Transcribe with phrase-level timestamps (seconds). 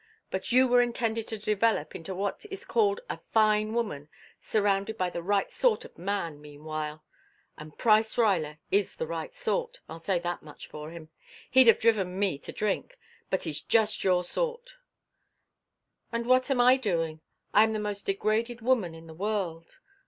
[0.31, 5.11] But you were intended to develop into what is called a 'fine woman,' surrounded by
[5.11, 7.03] the right sort of man meanwhile.
[7.55, 9.81] And Price Ruyler is the right sort.
[9.87, 11.09] I'll say that much for him.
[11.51, 12.97] He'd have driven me to drink,
[13.29, 14.71] but he's just your sort"
[16.11, 17.21] "And what am I doing?
[17.53, 19.77] I am the most degraded woman in the world."